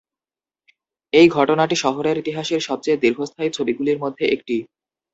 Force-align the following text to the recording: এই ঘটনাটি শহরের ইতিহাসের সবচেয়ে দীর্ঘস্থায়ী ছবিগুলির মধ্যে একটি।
এই 1.13 1.27
ঘটনাটি 1.29 1.75
শহরের 1.75 2.15
ইতিহাসের 2.17 2.61
সবচেয়ে 2.61 3.01
দীর্ঘস্থায়ী 3.03 3.49
ছবিগুলির 3.49 3.97
মধ্যে 3.99 4.25
একটি। 4.27 4.55